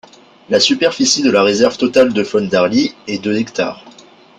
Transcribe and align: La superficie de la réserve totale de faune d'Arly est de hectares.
La 0.49 0.59
superficie 0.59 1.21
de 1.21 1.29
la 1.29 1.43
réserve 1.43 1.77
totale 1.77 2.11
de 2.11 2.23
faune 2.23 2.49
d'Arly 2.49 2.95
est 3.05 3.23
de 3.23 3.35
hectares. 3.35 3.85